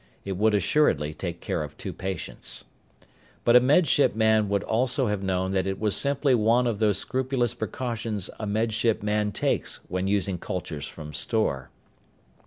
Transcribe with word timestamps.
It 0.25 0.31
would 0.35 0.55
assuredly 0.55 1.13
take 1.13 1.41
care 1.41 1.61
of 1.61 1.77
two 1.77 1.93
patients. 1.93 2.65
But 3.45 3.55
a 3.55 3.59
Med 3.59 3.87
Ship 3.87 4.15
man 4.15 4.49
would 4.49 4.63
also 4.63 5.05
have 5.05 5.21
known 5.21 5.51
that 5.51 5.67
it 5.67 5.79
was 5.79 5.95
simply 5.95 6.33
one 6.33 6.65
of 6.65 6.79
those 6.79 6.97
scrupulous 6.97 7.53
precautions 7.53 8.27
a 8.39 8.47
Med 8.47 8.73
Ship 8.73 9.03
man 9.03 9.31
takes 9.31 9.75
when 9.89 10.07
using 10.07 10.39
cultures 10.39 10.87
from 10.87 11.13
store. 11.13 11.69